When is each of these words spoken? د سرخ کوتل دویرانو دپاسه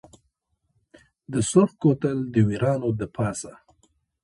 د 1.31 1.33
سرخ 1.49 1.71
کوتل 1.81 2.17
دویرانو 2.33 2.89
دپاسه 3.01 3.51